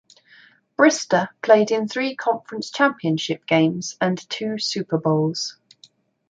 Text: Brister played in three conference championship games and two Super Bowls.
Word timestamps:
Brister 0.79 1.27
played 1.43 1.69
in 1.69 1.87
three 1.87 2.15
conference 2.15 2.71
championship 2.71 3.45
games 3.45 3.97
and 4.01 4.17
two 4.31 4.57
Super 4.57 4.97
Bowls. 4.97 5.59